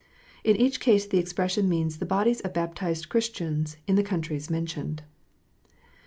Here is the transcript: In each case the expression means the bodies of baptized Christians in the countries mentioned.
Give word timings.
In 0.43 0.55
each 0.55 0.79
case 0.79 1.05
the 1.05 1.19
expression 1.19 1.69
means 1.69 1.99
the 1.99 2.07
bodies 2.07 2.39
of 2.41 2.53
baptized 2.55 3.07
Christians 3.07 3.77
in 3.85 3.97
the 3.97 4.03
countries 4.03 4.49
mentioned. 4.49 5.03